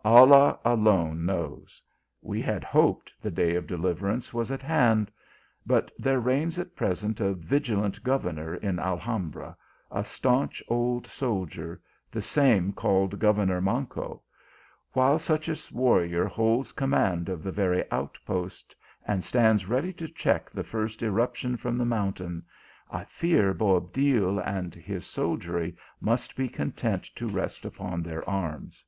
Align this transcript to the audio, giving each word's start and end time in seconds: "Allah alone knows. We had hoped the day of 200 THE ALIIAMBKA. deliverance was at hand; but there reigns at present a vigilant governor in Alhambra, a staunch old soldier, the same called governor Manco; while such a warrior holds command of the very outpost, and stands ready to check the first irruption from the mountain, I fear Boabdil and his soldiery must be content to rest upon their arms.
"Allah 0.02 0.58
alone 0.64 1.26
knows. 1.26 1.82
We 2.22 2.40
had 2.40 2.64
hoped 2.64 3.12
the 3.20 3.30
day 3.30 3.54
of 3.54 3.66
200 3.66 3.68
THE 3.68 3.74
ALIIAMBKA. 3.74 3.82
deliverance 4.00 4.32
was 4.32 4.50
at 4.50 4.62
hand; 4.62 5.10
but 5.66 5.92
there 5.98 6.20
reigns 6.20 6.58
at 6.58 6.74
present 6.74 7.20
a 7.20 7.34
vigilant 7.34 8.02
governor 8.02 8.54
in 8.54 8.78
Alhambra, 8.78 9.54
a 9.90 10.02
staunch 10.02 10.62
old 10.68 11.06
soldier, 11.06 11.82
the 12.10 12.22
same 12.22 12.72
called 12.72 13.18
governor 13.18 13.60
Manco; 13.60 14.22
while 14.94 15.18
such 15.18 15.50
a 15.50 15.74
warrior 15.74 16.24
holds 16.24 16.72
command 16.72 17.28
of 17.28 17.42
the 17.42 17.52
very 17.52 17.84
outpost, 17.90 18.74
and 19.06 19.22
stands 19.22 19.68
ready 19.68 19.92
to 19.92 20.08
check 20.08 20.48
the 20.48 20.64
first 20.64 21.02
irruption 21.02 21.58
from 21.58 21.76
the 21.76 21.84
mountain, 21.84 22.42
I 22.90 23.04
fear 23.04 23.52
Boabdil 23.52 24.38
and 24.46 24.74
his 24.74 25.04
soldiery 25.06 25.76
must 26.00 26.36
be 26.36 26.48
content 26.48 27.02
to 27.16 27.26
rest 27.26 27.66
upon 27.66 28.02
their 28.02 28.26
arms. 28.26 28.82